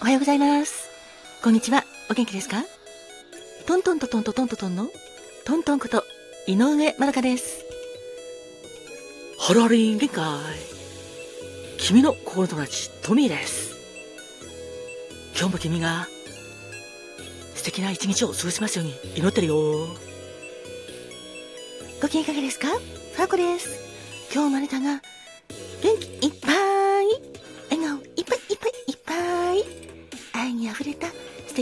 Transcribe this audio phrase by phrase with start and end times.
[0.00, 0.88] おはようございます。
[1.42, 1.82] こんにちは。
[2.08, 2.62] お元気ですか？
[3.66, 4.88] トントンとトンとトンとトンの
[5.44, 6.04] トントンこと
[6.46, 7.64] 井上まどかです。
[9.40, 10.24] ハローリン限界。
[11.78, 13.76] 君の心の友達、トミーです。
[15.36, 16.06] 今日も君が
[17.56, 19.88] 素敵な一日を過ごしますように祈ってるよ。
[22.00, 22.68] ご機嫌いかがですか？
[22.68, 23.80] ファーコです。
[24.32, 25.02] 今日もあなたが
[25.82, 26.37] 元気いっ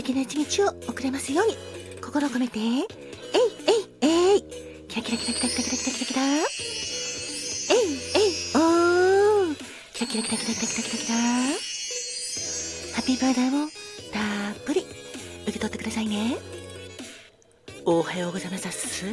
[0.07, 1.57] 敵な一日を送れますように、
[2.01, 4.43] 心を込めて、えいえいえい、
[4.87, 6.43] キラキラキラキラキラキラキラキラキラ、えい
[8.15, 9.55] えいおー、
[9.93, 11.21] キラキラキラキラキラキラキラキラ、ハ
[13.01, 13.69] ッピーバーダーを
[14.13, 14.85] たっぷり
[15.43, 16.37] 受け取ってくださいね。
[17.83, 19.03] おはようございます。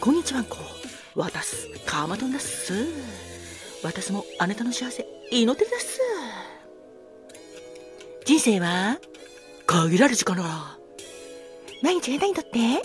[0.00, 0.56] こんにちはんこ。
[1.16, 2.72] 私、カーマトンです。
[3.82, 6.00] 私もあなたの幸せ、祈ってるです。
[8.24, 9.00] 人生は、
[9.72, 10.54] 限られる時間だから、
[11.82, 12.82] 毎日あなたにとって、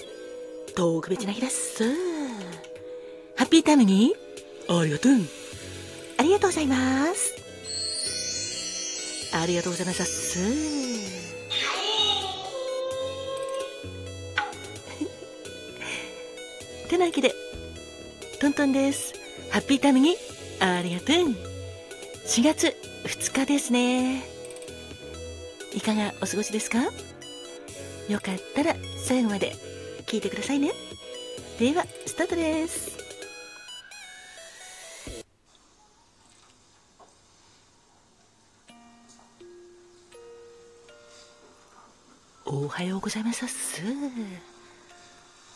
[0.73, 1.83] 特別な日です。
[3.35, 4.15] ハッピータイムに、
[4.69, 5.11] ありがとう。
[6.17, 7.35] ありがとうございます。
[9.33, 10.39] ありがとうございます。
[16.87, 17.35] てなわけで、
[18.39, 19.13] トントンです。
[19.49, 20.15] ハッピータイムに、
[20.61, 21.15] ありがとう。
[22.27, 24.36] 4月2日ですね。
[25.77, 26.79] いかがお過ごしですか？
[28.09, 29.53] よかったら最後まで
[30.07, 30.71] 聞いてくださいね。
[31.59, 32.97] では、スタートです。
[42.45, 43.45] おはようございます。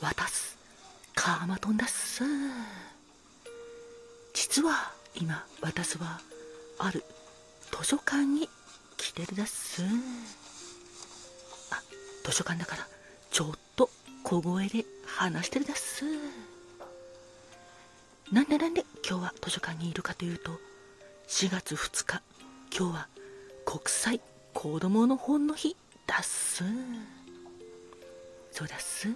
[0.01, 0.55] 私、
[1.15, 2.21] カーマトンです。
[4.35, 6.21] 実は今私は
[6.77, 7.03] ある
[7.71, 8.47] 図書館に
[9.11, 9.83] 来てるです
[11.69, 11.81] あ
[12.23, 12.87] 図書館だから
[13.29, 13.89] ちょっと
[14.23, 16.05] 小声で話してるです
[18.31, 20.51] なんでなんで今日は図書館にいるかというと
[21.27, 22.21] 4月2日
[22.73, 23.07] 今日は
[23.65, 24.21] 国際
[24.53, 25.75] 子供の本の日
[26.07, 26.63] だっす。
[28.53, 29.09] そうだっす。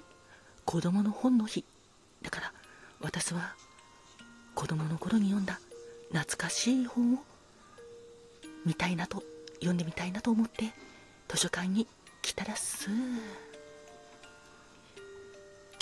[0.65, 1.63] 子供の本の日。
[2.21, 2.53] だから
[2.99, 3.55] 私は
[4.55, 5.59] 子供の頃に読んだ
[6.11, 7.17] 懐かしい本を
[8.65, 9.23] 見たいなと
[9.65, 10.65] 読んでみたいなと思って
[11.27, 11.87] 図書館に
[12.21, 12.87] 来たらす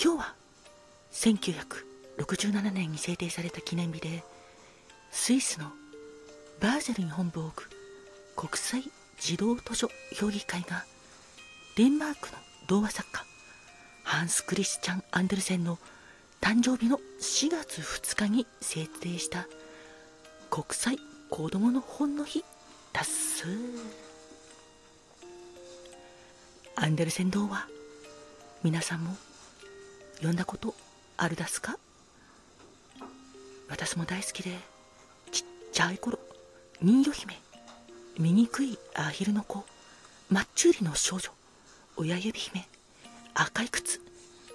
[0.02, 0.34] 今日は
[1.12, 4.24] 1967年に制定された記念日で
[5.10, 5.66] スイスの
[6.60, 7.70] バーゼルに本部を置く
[8.36, 8.82] 国際
[9.20, 10.84] 児童図書評議会が
[11.76, 13.24] デンマークの童話作家
[14.02, 15.78] ハンス・クリスチャン・アンデルセンの
[16.40, 19.46] 誕生日の4月2日に制定した
[20.50, 20.98] 国際
[21.30, 22.44] 子供の本の日
[22.94, 23.44] だっす
[26.76, 27.66] アンデルセン童話
[28.62, 29.16] 皆さんも
[30.14, 30.74] 読んだこと
[31.16, 31.76] あるだすか
[33.68, 34.52] 私も大好きで
[35.32, 36.20] ちっちゃい頃
[36.80, 37.34] 人魚姫
[38.16, 39.64] 醜いアヒルの子
[40.30, 41.30] マッチューリの少女
[41.96, 42.64] 親指姫
[43.34, 44.00] 赤い靴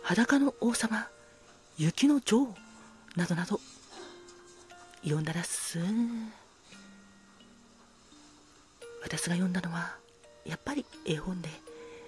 [0.02, 1.10] 裸の王様
[1.78, 2.56] 雪の女王
[3.18, 3.60] などなど
[5.04, 5.80] 読んだらっす
[9.02, 9.96] 私が読んだのは
[10.46, 11.50] やっぱり絵本で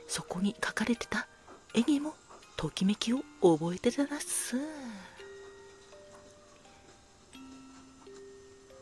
[0.08, 1.28] そこに書かれてた
[1.74, 2.14] 絵にも
[2.58, 4.56] ときめきを覚えてたらっす。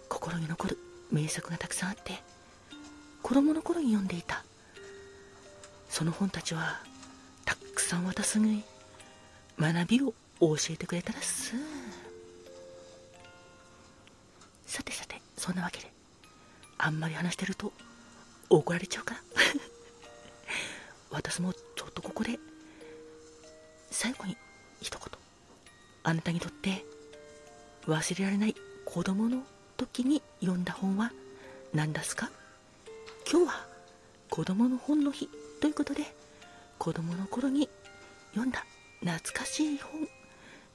[0.07, 0.77] 心に残る
[1.11, 2.13] 名作がたくさんあって
[3.21, 4.43] 子供の頃に読んでいた。
[5.87, 6.81] その本たちは
[7.45, 8.63] たくさん私に
[9.59, 11.53] 学びを教えてくれたらっす。
[14.65, 15.91] さてさてそんなわけで
[16.77, 17.71] あんまり話してると
[18.49, 19.21] 怒られちゃうから
[21.11, 22.39] 私もちょっとここで
[23.91, 24.37] 最後に
[24.81, 25.07] 一言。
[26.03, 26.85] あなたにとって
[27.85, 28.55] 忘れられない
[28.85, 29.43] 子供の
[29.77, 31.11] 時に読んだ本は
[31.73, 32.31] 何ですか？
[33.29, 33.67] 今日は
[34.29, 35.29] 子供の本の日
[35.61, 36.03] ということで
[36.77, 37.69] 子供の頃に
[38.31, 38.65] 読んだ
[39.01, 40.07] 懐かしい本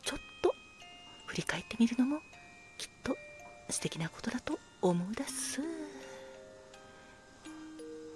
[0.03, 0.55] ちょっと
[1.27, 2.19] 振り返ってみるのも
[2.79, 3.17] きっと
[3.71, 5.61] 素敵なことだと思うです。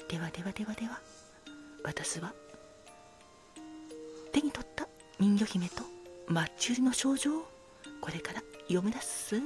[0.09, 1.01] ではではではでは。
[1.85, 2.33] 私は
[4.33, 4.89] 手に取った
[5.19, 5.83] 人魚姫と
[6.27, 7.49] マッチ売りの少女を
[8.01, 9.41] これから読み出す。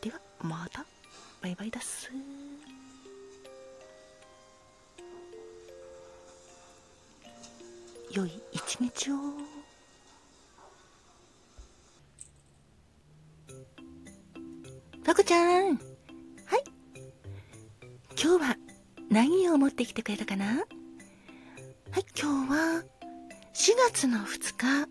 [0.00, 0.84] ではまた
[1.42, 2.10] バイバイだっす。
[8.12, 9.59] 良い一日を。
[19.50, 20.46] 何を持ってきてくれたかな？
[20.46, 20.64] はい、
[22.16, 22.84] 今日は
[23.52, 24.88] 4月の2日、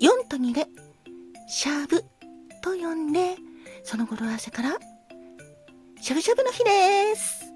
[0.00, 0.66] 4と2で、
[1.46, 2.02] しゃぶ
[2.62, 3.36] と呼んで、
[3.84, 4.78] その語呂合わせから、
[6.00, 7.52] しゃぶしゃぶの日です。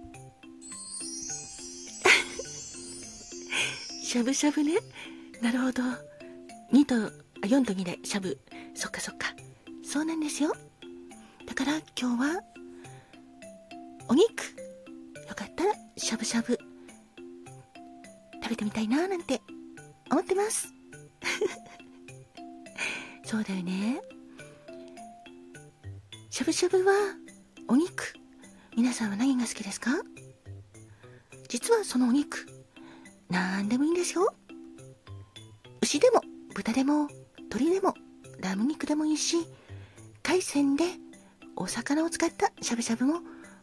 [4.03, 4.75] しゃぶしゃぶね。
[5.41, 5.83] なるほど。
[6.71, 8.39] 2と、あ、4と2でしゃぶ。
[8.75, 9.29] そっかそっか。
[9.83, 10.53] そうなんですよ。
[11.47, 12.43] だから今日は、
[14.09, 14.61] お肉。
[15.33, 15.65] よかった？
[15.65, 16.59] ら、しゃぶしゃぶ。
[18.43, 19.41] 食べてみたいななんて
[20.11, 20.69] 思ってます。
[23.25, 24.03] そうだよね。
[26.29, 26.93] しゃぶしゃぶは、
[27.67, 28.13] お肉。
[28.77, 30.03] 皆さんは何が好きですか？
[31.49, 32.47] 実はそのお肉、
[33.31, 34.35] なんでもいいんですよ。
[35.81, 36.21] 牛でも、
[36.55, 37.09] 豚でも、
[37.39, 37.95] 鶏でも、
[38.41, 39.39] ラム肉でもいいし、
[40.23, 40.85] 海鮮で
[41.57, 43.21] お魚を使ったしゃぶしゃぶも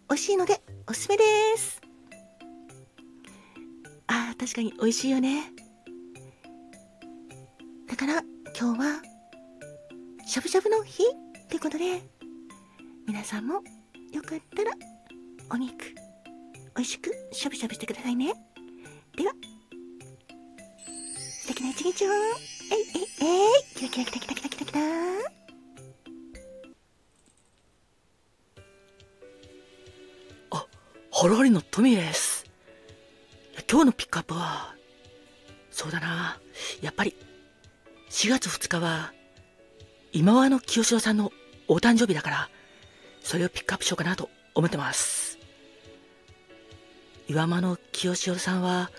[0.10, 1.24] 美味しいのでおすすめで
[1.56, 1.80] す。
[4.08, 5.44] ああ、確かに美味しいよね。
[7.88, 8.24] だから
[8.60, 9.02] 今日は
[10.26, 12.02] しゃぶしゃぶの日ってことで、
[13.08, 13.62] 皆さんも
[14.12, 14.72] よかったら
[15.52, 15.76] お肉
[16.76, 18.34] 美味しくしゃぶしゃぶしてくださいね。
[19.16, 19.34] では、
[21.18, 22.10] 素敵な一日を。
[22.12, 23.64] えいえいえい。
[23.76, 25.39] キラキラキラキラキラキラキラ。
[31.20, 32.46] ホロリのトミーです。
[33.70, 34.74] 今日のピックアップは、
[35.70, 36.40] そうだな。
[36.82, 37.14] やっぱり、
[38.10, 39.12] 4月2日は、
[40.14, 41.34] 今川の清志郎さんの
[41.68, 42.50] お誕生日だから、
[43.22, 45.38] それをピックアップしようかなと思ってます。
[47.28, 48.90] 岩間の清志郎さんは、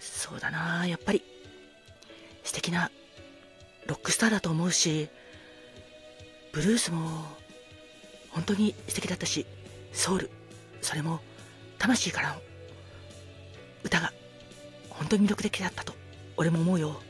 [0.00, 0.86] そうだな。
[0.86, 1.22] やっぱり、
[2.42, 2.90] 素敵な
[3.84, 5.10] ロックスターだと思うし、
[6.52, 7.22] ブルースも、
[8.30, 9.44] 本当に素敵だったし、
[9.92, 10.30] ソウル、
[10.80, 11.20] それも、
[11.80, 12.34] 魂からの
[13.82, 14.12] 歌が
[14.90, 15.94] 本当に魅力的だったと
[16.36, 17.00] 俺も思うよ。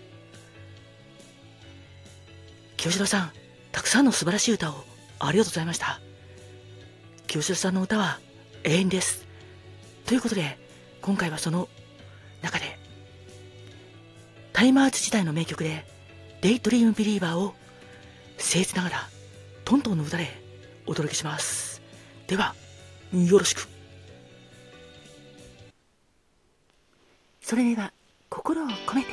[2.76, 3.32] 清志郎さん
[3.72, 4.84] たくさんの素晴らしい歌を
[5.19, 6.00] ありがとうございました。
[7.26, 8.20] 清志郎さんの歌は
[8.62, 9.26] 永遠です。
[10.06, 10.56] ということで
[11.02, 11.69] 今回はその
[12.40, 12.78] 中で
[14.52, 15.84] タイマーズ時代の名曲で
[16.43, 17.55] 「デイトリームビリーバー」を
[18.38, 19.08] 僭越ながら
[19.64, 20.28] トントンの歌で
[20.87, 21.82] お届けします。
[22.28, 22.55] では
[23.12, 23.80] よろしく。
[27.50, 27.93] それでは
[28.29, 29.08] 心を込めて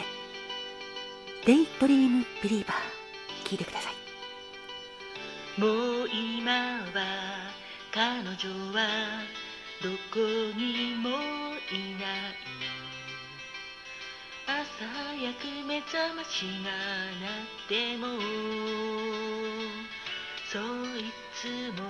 [1.48, 5.60] デイドリームビリーバー聞いてください。
[5.60, 7.50] もう今は
[7.92, 8.30] 彼女
[8.78, 8.86] は
[9.81, 10.19] どこ
[10.56, 12.38] にもいない。
[14.45, 16.69] 朝早く目覚ましが
[17.19, 18.06] 鳴っても
[20.51, 20.60] そ
[20.95, 21.90] いつも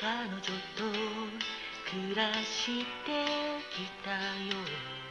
[0.00, 0.88] 彼女と
[1.90, 3.12] 暮らして
[3.70, 5.01] きたよ。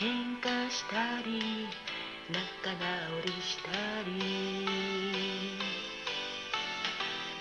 [0.00, 1.68] 喧嘩したり
[2.32, 3.68] 仲直りした
[4.06, 4.16] り。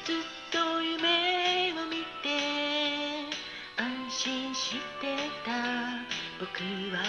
[0.04, 0.16] ずっ
[0.52, 2.28] と夢を見て
[3.78, 5.16] 安心して
[5.46, 5.52] た。
[6.38, 6.52] 僕
[6.94, 7.00] は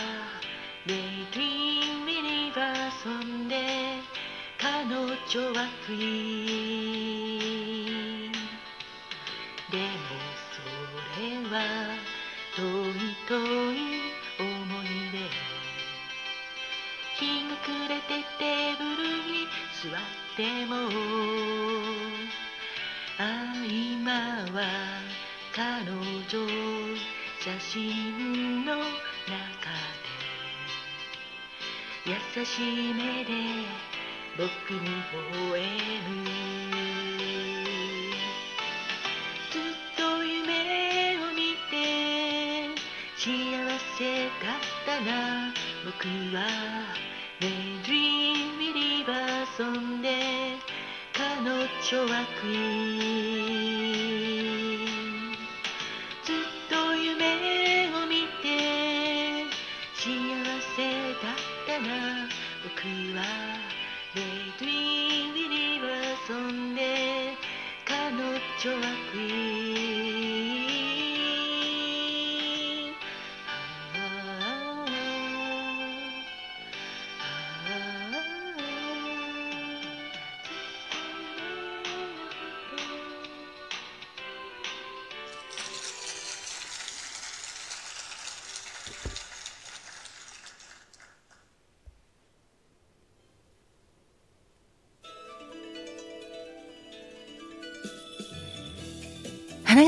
[0.87, 3.99] デイドリームビリバーソンで
[4.57, 5.03] 彼女
[5.59, 8.33] はフリー。
[9.73, 9.83] でも
[10.55, 10.63] そ
[11.19, 11.59] れは
[12.55, 12.61] 遠
[12.91, 12.93] い
[13.27, 13.90] 遠い
[27.71, 28.83] 心の中
[32.05, 32.11] で。
[32.11, 33.31] 優しい目で
[34.37, 34.81] 僕に
[35.13, 35.90] 微笑む。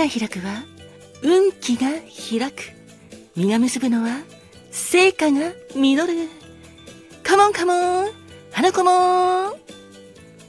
[0.07, 0.65] が開くは
[1.23, 2.73] 運気が開く。
[3.37, 4.19] 実が結ぶのは
[4.73, 6.29] 成果が実る。
[7.23, 8.11] カモンカモン。
[8.51, 9.55] 花子もん。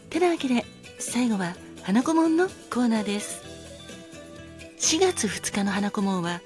[0.10, 0.66] てなわけで
[0.98, 3.44] 最後は花子もんのコーナーです。
[4.80, 6.42] 4月2日の花子もんは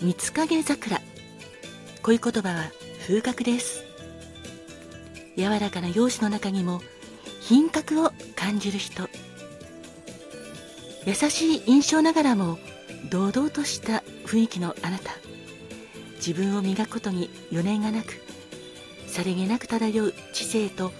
[0.00, 1.00] 三影桜。
[2.02, 2.72] 恋言葉は
[3.06, 3.84] 風格です。
[5.36, 6.80] 柔らかな容姿の中にも
[7.40, 9.08] 品格を感じる人。
[11.08, 12.58] 優しい印象ながらも
[13.08, 15.12] 堂々とした雰囲気のあなた。
[16.16, 18.20] 自分を磨くことに余念がなく
[19.06, 20.92] さりげなく漂う知性と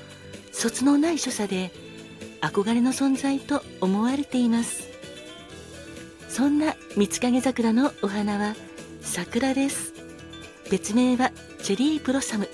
[0.50, 1.70] 卒のない所作で
[2.40, 4.88] 憧れの存在と思われています。
[6.30, 8.56] そんな三影桜のお花は
[9.02, 9.92] 桜です。
[10.70, 12.48] 別名はチェリーブロッサム。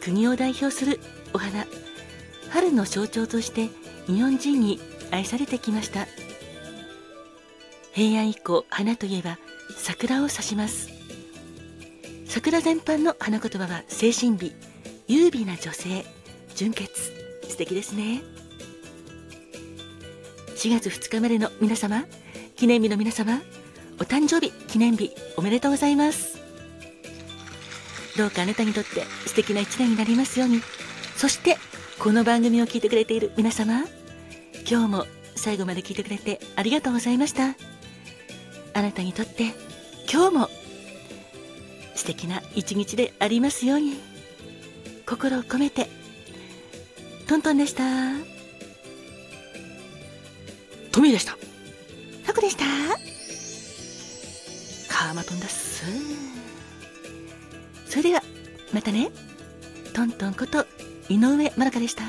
[0.00, 1.00] 国を代表する
[1.32, 1.66] お花。
[2.50, 3.68] 春の象徴として
[4.06, 4.78] 日本人に
[5.10, 6.06] 愛されてきました。
[7.96, 9.38] 平安以降花といえば
[9.74, 10.90] 桜を指します。
[12.26, 14.52] 桜全般の花言葉は精神美
[15.08, 16.04] 優美な女性
[16.54, 16.92] 純潔
[17.48, 18.20] 素敵ですね。
[20.56, 22.04] 4月2日までの皆様
[22.54, 23.40] 記念日の皆様
[23.98, 26.36] お誕生日記念日おめでとうございます。
[28.18, 30.60] どうかあなたにとって素敵な一年になりますように
[31.16, 31.56] そして
[31.98, 33.84] この番組を聞いてくれている皆様
[34.70, 37.75] 今日も最後まで聞いてくれてありがとうございました。
[38.76, 39.54] あなたにとって
[40.12, 40.50] 今日も
[41.94, 43.94] 素敵な一日でありますように。
[45.06, 45.88] 心を込めて。
[47.26, 47.84] トントンでした。
[50.92, 51.38] トミーでした。
[52.26, 52.64] タコでした。
[54.92, 55.86] カーマトンだっす
[57.86, 58.22] それでは
[58.74, 59.08] またね。
[59.94, 60.66] トントンこと
[61.08, 62.02] 井上まどかでした